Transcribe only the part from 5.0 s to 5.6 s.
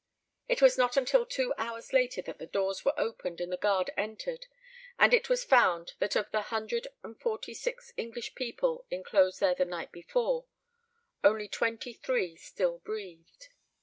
it was